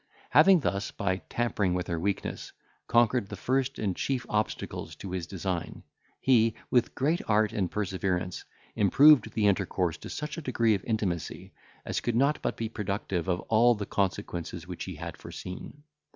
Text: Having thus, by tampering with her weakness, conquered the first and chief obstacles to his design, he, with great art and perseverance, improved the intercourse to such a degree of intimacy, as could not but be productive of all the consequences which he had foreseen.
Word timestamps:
Having 0.31 0.61
thus, 0.61 0.89
by 0.89 1.17
tampering 1.29 1.75
with 1.75 1.85
her 1.85 1.99
weakness, 1.99 2.53
conquered 2.87 3.29
the 3.29 3.35
first 3.35 3.77
and 3.77 3.95
chief 3.95 4.25
obstacles 4.29 4.95
to 4.95 5.11
his 5.11 5.27
design, 5.27 5.83
he, 6.19 6.55
with 6.71 6.95
great 6.95 7.21
art 7.27 7.53
and 7.53 7.69
perseverance, 7.69 8.43
improved 8.75 9.33
the 9.33 9.45
intercourse 9.45 9.97
to 9.97 10.09
such 10.09 10.39
a 10.39 10.41
degree 10.41 10.73
of 10.73 10.83
intimacy, 10.85 11.53
as 11.85 12.01
could 12.01 12.15
not 12.15 12.41
but 12.41 12.57
be 12.57 12.67
productive 12.67 13.27
of 13.27 13.41
all 13.41 13.75
the 13.75 13.85
consequences 13.85 14.65
which 14.65 14.85
he 14.85 14.95
had 14.95 15.17
foreseen. 15.17 15.83